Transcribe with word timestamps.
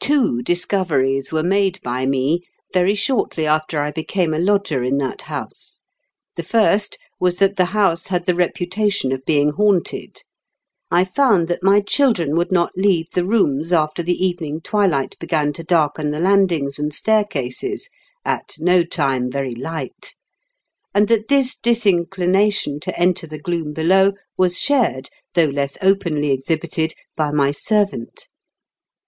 Two 0.00 0.40
discoveries 0.40 1.32
were 1.32 1.42
made 1.42 1.82
by 1.82 2.06
me 2.06 2.40
very 2.72 2.94
shortly 2.94 3.44
after 3.46 3.78
I 3.78 3.90
became 3.90 4.32
a 4.32 4.38
lodger 4.38 4.82
in 4.82 4.96
that 4.96 5.20
house. 5.20 5.80
The 6.34 6.42
first 6.42 6.96
was 7.20 7.36
that 7.40 7.56
the 7.56 7.66
house 7.76 8.06
had 8.06 8.24
the 8.24 8.34
reputation 8.34 9.12
of 9.12 9.22
being 9.26 9.50
haunted. 9.50 10.22
I 10.90 11.04
found 11.04 11.46
that 11.48 11.62
my 11.62 11.80
children 11.80 12.36
would 12.36 12.50
not 12.50 12.72
leave 12.74 13.10
the 13.12 13.26
rooms 13.26 13.70
after 13.70 14.02
the 14.02 14.14
evening 14.16 14.62
twilight 14.62 15.14
began 15.20 15.52
to 15.52 15.62
darken 15.62 16.10
the 16.10 16.20
landings 16.20 16.78
and 16.78 16.94
staircases, 16.94 17.90
at 18.24 18.54
no 18.58 18.82
time 18.82 19.30
very 19.30 19.54
light; 19.54 20.14
and 20.94 21.06
that 21.08 21.28
this 21.28 21.54
disinclination 21.54 22.80
to 22.80 22.98
enter 22.98 23.26
the 23.26 23.36
gloom 23.38 23.74
below 23.74 24.14
was 24.38 24.58
shared, 24.58 25.10
though 25.34 25.44
less 25.44 25.76
openly 25.82 26.32
exhibited, 26.32 26.94
by 27.14 27.30
my 27.30 27.50
ser 27.50 27.84
vant. 27.84 28.28